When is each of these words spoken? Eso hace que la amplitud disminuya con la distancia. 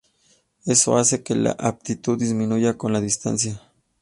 Eso 0.65 0.97
hace 0.97 1.21
que 1.21 1.35
la 1.35 1.55
amplitud 1.59 2.17
disminuya 2.17 2.75
con 2.75 2.91
la 2.91 2.99
distancia. 3.01 3.61